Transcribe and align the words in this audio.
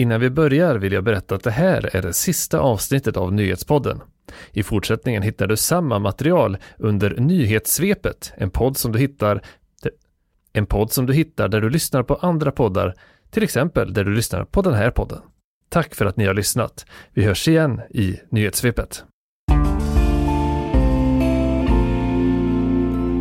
Innan 0.00 0.20
vi 0.20 0.30
börjar 0.30 0.74
vill 0.74 0.92
jag 0.92 1.04
berätta 1.04 1.34
att 1.34 1.42
det 1.42 1.50
här 1.50 1.96
är 1.96 2.02
det 2.02 2.12
sista 2.12 2.60
avsnittet 2.60 3.16
av 3.16 3.32
Nyhetspodden. 3.32 4.00
I 4.52 4.62
fortsättningen 4.62 5.22
hittar 5.22 5.46
du 5.46 5.56
samma 5.56 5.98
material 5.98 6.56
under 6.76 7.16
Nyhetssvepet, 7.16 8.32
en 8.36 8.50
podd 8.50 8.76
som 8.76 8.92
du 8.92 8.98
hittar 8.98 9.42
en 10.52 10.66
podd 10.66 10.92
som 10.92 11.06
du 11.06 11.12
hittar 11.12 11.48
där 11.48 11.60
du 11.60 11.70
lyssnar 11.70 12.02
på 12.02 12.14
andra 12.14 12.50
poddar, 12.50 12.94
till 13.30 13.42
exempel 13.42 13.94
där 13.94 14.04
du 14.04 14.14
lyssnar 14.14 14.44
på 14.44 14.62
den 14.62 14.74
här 14.74 14.90
podden. 14.90 15.18
Tack 15.68 15.94
för 15.94 16.06
att 16.06 16.16
ni 16.16 16.26
har 16.26 16.34
lyssnat. 16.34 16.86
Vi 17.12 17.24
hörs 17.24 17.48
igen 17.48 17.80
i 17.90 18.20
Nyhetssvepet. 18.30 19.04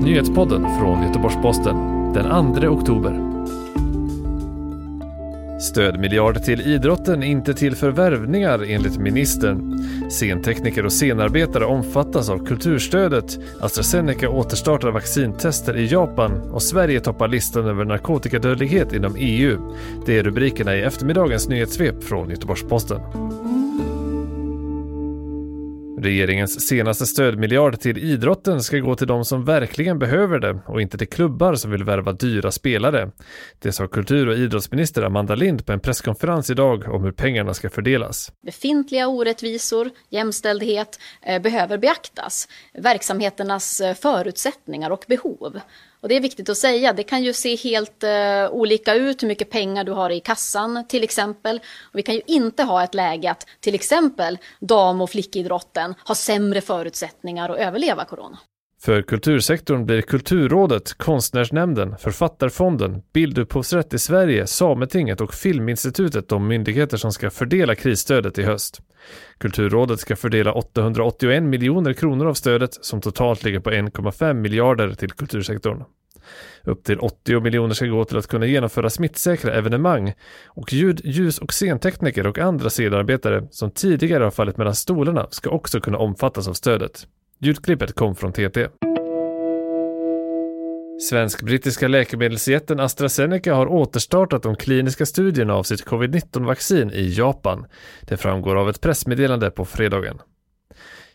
Nyhetspodden 0.03 0.77
från 0.79 1.03
Göteborgs-Posten 1.03 1.75
den 2.13 2.55
2 2.55 2.67
oktober. 2.67 3.36
Stödmiljarder 5.59 6.39
till 6.39 6.61
idrotten, 6.61 7.23
inte 7.23 7.53
till 7.53 7.75
förvärvningar 7.75 8.63
enligt 8.69 8.97
ministern. 8.97 9.83
Scentekniker 10.09 10.85
och 10.85 10.91
scenarbetare 10.91 11.65
omfattas 11.65 12.29
av 12.29 12.45
kulturstödet. 12.45 13.39
AstraZeneca 13.61 14.29
återstartar 14.29 14.91
vaccintester 14.91 15.77
i 15.77 15.85
Japan 15.85 16.31
och 16.51 16.63
Sverige 16.63 16.99
toppar 16.99 17.27
listan 17.27 17.65
över 17.65 17.85
narkotikadödlighet 17.85 18.93
inom 18.93 19.15
EU. 19.17 19.57
Det 20.05 20.19
är 20.19 20.23
rubrikerna 20.23 20.75
i 20.75 20.81
eftermiddagens 20.81 21.49
nyhetssvep 21.49 22.03
från 22.03 22.29
Göteborgs-Posten. 22.29 23.26
Regeringens 26.01 26.67
senaste 26.67 27.05
stödmiljard 27.05 27.79
till 27.79 27.97
idrotten 27.97 28.63
ska 28.63 28.77
gå 28.77 28.95
till 28.95 29.07
de 29.07 29.25
som 29.25 29.45
verkligen 29.45 29.99
behöver 29.99 30.39
det 30.39 30.59
och 30.65 30.81
inte 30.81 30.97
till 30.97 31.07
klubbar 31.07 31.55
som 31.55 31.71
vill 31.71 31.83
värva 31.83 32.11
dyra 32.11 32.51
spelare. 32.51 33.11
Det 33.59 33.71
sa 33.71 33.87
kultur 33.87 34.27
och 34.27 34.37
idrottsminister 34.37 35.01
Amanda 35.01 35.35
Lind 35.35 35.65
på 35.65 35.71
en 35.71 35.79
presskonferens 35.79 36.49
idag 36.49 36.87
om 36.87 37.03
hur 37.03 37.11
pengarna 37.11 37.53
ska 37.53 37.69
fördelas. 37.69 38.31
Befintliga 38.45 39.07
orättvisor, 39.07 39.89
jämställdhet 40.09 40.99
eh, 41.21 41.41
behöver 41.41 41.77
beaktas. 41.77 42.47
Verksamheternas 42.73 43.81
eh, 43.81 43.95
förutsättningar 43.95 44.89
och 44.89 45.05
behov. 45.07 45.59
Och 46.01 46.09
det 46.09 46.15
är 46.15 46.21
viktigt 46.21 46.49
att 46.49 46.57
säga, 46.57 46.93
det 46.93 47.03
kan 47.03 47.23
ju 47.23 47.33
se 47.33 47.55
helt 47.55 48.03
uh, 48.03 48.51
olika 48.51 48.95
ut 48.95 49.23
hur 49.23 49.27
mycket 49.27 49.49
pengar 49.49 49.83
du 49.83 49.91
har 49.91 50.09
i 50.09 50.19
kassan 50.19 50.87
till 50.87 51.03
exempel. 51.03 51.59
Och 51.83 51.99
vi 51.99 52.03
kan 52.03 52.15
ju 52.15 52.21
inte 52.27 52.63
ha 52.63 52.83
ett 52.83 52.93
läge 52.93 53.31
att 53.31 53.45
till 53.59 53.75
exempel 53.75 54.37
dam 54.59 55.01
och 55.01 55.09
flickidrotten 55.09 55.93
har 55.97 56.15
sämre 56.15 56.61
förutsättningar 56.61 57.49
att 57.49 57.59
överleva 57.59 58.05
corona. 58.05 58.39
För 58.81 59.01
kultursektorn 59.01 59.85
blir 59.85 60.01
Kulturrådet, 60.01 60.93
Konstnärsnämnden, 60.93 61.97
Författarfonden, 61.97 63.01
Bildupphovsrätt 63.13 63.93
i 63.93 63.99
Sverige, 63.99 64.47
Sametinget 64.47 65.21
och 65.21 65.33
Filminstitutet 65.33 66.29
de 66.29 66.47
myndigheter 66.47 66.97
som 66.97 67.11
ska 67.11 67.29
fördela 67.29 67.75
krisstödet 67.75 68.37
i 68.37 68.43
höst. 68.43 68.81
Kulturrådet 69.37 69.99
ska 69.99 70.15
fördela 70.15 70.53
881 70.53 71.43
miljoner 71.43 71.93
kronor 71.93 72.27
av 72.27 72.33
stödet 72.33 72.85
som 72.85 73.01
totalt 73.01 73.43
ligger 73.43 73.59
på 73.59 73.69
1,5 73.69 74.33
miljarder 74.33 74.93
till 74.93 75.11
kultursektorn. 75.11 75.83
Upp 76.63 76.83
till 76.83 76.99
80 76.99 77.39
miljoner 77.39 77.73
ska 77.73 77.85
gå 77.85 78.05
till 78.05 78.17
att 78.17 78.27
kunna 78.27 78.45
genomföra 78.45 78.89
smittsäkra 78.89 79.53
evenemang 79.53 80.13
och 80.45 80.73
ljud, 80.73 81.01
ljus 81.03 81.39
och 81.39 81.51
scentekniker 81.51 82.27
och 82.27 82.39
andra 82.39 82.69
scenarbetare 82.69 83.47
som 83.51 83.71
tidigare 83.71 84.23
har 84.23 84.31
fallit 84.31 84.57
mellan 84.57 84.75
stolarna 84.75 85.27
ska 85.29 85.49
också 85.49 85.79
kunna 85.79 85.97
omfattas 85.97 86.47
av 86.47 86.53
stödet. 86.53 87.07
Ljudklippet 87.39 87.93
kom 87.93 88.15
från 88.15 88.33
TT. 88.33 88.67
Svensk-brittiska 90.99 91.87
läkemedelsjätten 91.87 92.79
AstraZeneca 92.79 93.53
har 93.53 93.67
återstartat 93.67 94.43
de 94.43 94.55
kliniska 94.55 95.05
studierna 95.05 95.53
av 95.53 95.63
sitt 95.63 95.85
covid-19-vaccin 95.85 96.91
i 96.91 97.13
Japan. 97.17 97.65
Det 98.01 98.17
framgår 98.17 98.55
av 98.55 98.69
ett 98.69 98.81
pressmeddelande 98.81 99.51
på 99.51 99.65
fredagen. 99.65 100.19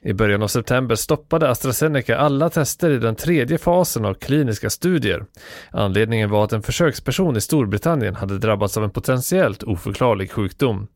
I 0.01 0.13
början 0.13 0.43
av 0.43 0.49
september 0.49 0.95
stoppade 0.95 1.51
AstraZeneca 1.51 2.17
alla 2.17 2.51
tester 2.51 2.91
i 2.91 2.99
den 2.99 3.17
tredje 3.17 3.59
fasen 3.59 4.05
av 4.05 4.15
kliniska 4.15 4.71
studier. 4.71 5.25
Anledningen 5.71 6.31
var 6.31 6.45
att 6.45 6.53
en 6.53 6.63
försöksperson 6.63 7.37
i 7.37 7.41
Storbritannien 7.41 8.15
hade 8.15 8.39
drabbats 8.39 8.77
av 8.77 8.85
en 8.85 8.91
potentiellt 8.91 9.63
oförklarlig 9.63 10.31
sjukdom. 10.31 10.87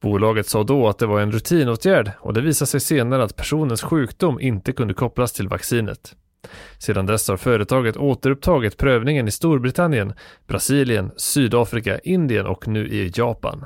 Bolaget 0.00 0.48
sa 0.48 0.64
då 0.64 0.88
att 0.88 0.98
det 0.98 1.06
var 1.06 1.20
en 1.20 1.32
rutinåtgärd 1.32 2.10
och 2.20 2.34
det 2.34 2.40
visade 2.40 2.66
sig 2.66 2.80
senare 2.80 3.22
att 3.22 3.36
personens 3.36 3.82
sjukdom 3.82 4.40
inte 4.40 4.72
kunde 4.72 4.94
kopplas 4.94 5.32
till 5.32 5.48
vaccinet. 5.48 6.14
Sedan 6.78 7.06
dess 7.06 7.28
har 7.28 7.36
företaget 7.36 7.96
återupptagit 7.96 8.76
prövningen 8.76 9.28
i 9.28 9.30
Storbritannien, 9.30 10.12
Brasilien, 10.46 11.10
Sydafrika, 11.16 11.98
Indien 11.98 12.46
och 12.46 12.68
nu 12.68 12.88
i 12.88 13.12
Japan. 13.14 13.64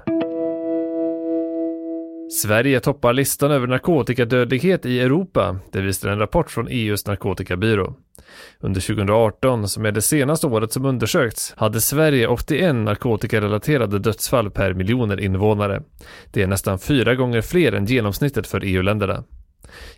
Sverige 2.32 2.80
toppar 2.80 3.12
listan 3.12 3.50
över 3.50 3.66
narkotikadödlighet 3.66 4.86
i 4.86 5.00
Europa, 5.00 5.58
det 5.72 5.80
visar 5.80 6.08
en 6.08 6.18
rapport 6.18 6.50
från 6.50 6.68
EUs 6.70 7.06
narkotikabyrå. 7.06 7.94
Under 8.60 8.80
2018, 8.80 9.68
som 9.68 9.86
är 9.86 9.92
det 9.92 10.02
senaste 10.02 10.46
året 10.46 10.72
som 10.72 10.84
undersökts, 10.84 11.54
hade 11.56 11.80
Sverige 11.80 12.26
81 12.26 12.74
narkotikarelaterade 12.74 13.98
dödsfall 13.98 14.50
per 14.50 14.74
miljoner 14.74 15.20
invånare. 15.20 15.82
Det 16.30 16.42
är 16.42 16.46
nästan 16.46 16.78
fyra 16.78 17.14
gånger 17.14 17.40
fler 17.40 17.72
än 17.72 17.86
genomsnittet 17.86 18.46
för 18.46 18.64
EU-länderna. 18.64 19.24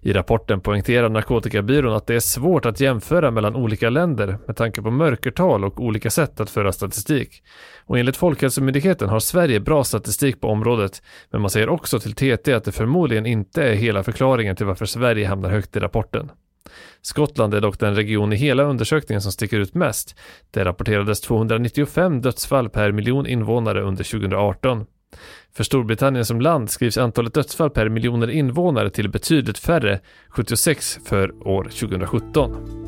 I 0.01 0.13
rapporten 0.13 0.61
poängterar 0.61 1.09
Narkotikabyrån 1.09 1.95
att 1.95 2.07
det 2.07 2.15
är 2.15 2.21
svårt 2.21 2.67
att 2.67 2.81
jämföra 2.81 3.31
mellan 3.31 3.57
olika 3.57 3.91
länder 3.91 4.39
med 4.47 4.57
tanke 4.57 4.83
på 4.83 4.91
mörkertal 4.91 5.65
och 5.65 5.81
olika 5.81 6.11
sätt 6.11 6.41
att 6.41 6.51
föra 6.51 6.73
statistik. 6.73 7.43
Och 7.87 7.99
enligt 7.99 8.17
Folkhälsomyndigheten 8.17 9.09
har 9.09 9.21
Sverige 9.21 9.61
bra 9.61 9.85
statistik 9.85 10.41
på 10.41 10.49
området, 10.49 11.03
men 11.31 11.41
man 11.41 11.51
säger 11.51 11.69
också 11.69 12.01
till 12.01 12.15
TT 12.15 12.53
att 12.53 12.65
det 12.65 12.73
förmodligen 12.73 13.27
inte 13.27 13.63
är 13.63 13.75
hela 13.75 14.03
förklaringen 14.03 14.57
till 14.57 14.67
varför 14.67 14.87
Sverige 14.87 15.27
hamnar 15.27 15.51
högt 15.51 15.77
i 15.77 15.81
rapporten. 15.81 16.31
Skottland 17.03 17.55
är 17.55 17.61
dock 17.61 17.79
den 17.79 17.95
region 17.95 18.33
i 18.33 18.37
hela 18.37 18.63
undersökningen 18.63 19.23
som 19.23 19.33
sticker 19.33 19.59
ut 19.59 19.75
mest. 19.75 20.17
Det 20.51 20.65
rapporterades 20.65 21.21
295 21.21 22.21
dödsfall 22.21 22.69
per 22.69 22.93
miljon 22.93 23.27
invånare 23.27 23.83
under 23.83 24.05
2018. 24.05 24.87
För 25.57 25.65
Storbritannien 25.65 26.25
som 26.25 26.41
land 26.41 26.71
skrivs 26.71 26.99
antalet 26.99 27.35
dödsfall 27.35 27.71
per 27.71 27.89
miljoner 27.89 28.31
invånare 28.31 28.91
till 28.91 29.09
betydligt 29.09 29.59
färre, 29.59 30.01
76 30.29 30.99
för 31.05 31.49
år 31.49 31.65
2017. 31.65 32.84